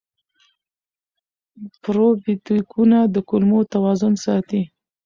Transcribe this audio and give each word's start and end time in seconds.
پروبیوتیکونه 1.81 2.99
د 3.13 3.15
کولمو 3.29 3.59
توازن 3.73 4.13
ساتي. 4.25 4.61